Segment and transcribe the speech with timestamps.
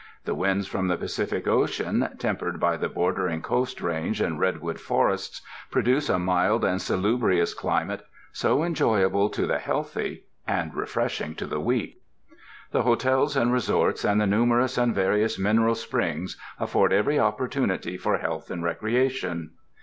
[0.25, 5.43] The winds from the Pacific Ocean, tempered by the bordering coast range and redwood forests,
[5.69, 11.59] produce a mild and salubrious climate so enjoyable to the healthy and refreshing to the
[11.59, 12.01] weak.
[12.71, 18.17] The Hotels and Resorts, and the numerous and various mineral springs, afford every opportunity for
[18.17, 19.51] health and recreation.